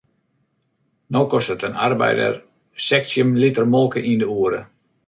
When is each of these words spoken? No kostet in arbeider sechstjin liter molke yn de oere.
No 1.17 1.21
kostet 1.33 1.65
in 1.69 1.77
arbeider 1.89 2.41
sechstjin 2.89 3.39
liter 3.45 3.71
molke 3.77 4.07
yn 4.15 4.25
de 4.27 4.35
oere. 4.41 4.69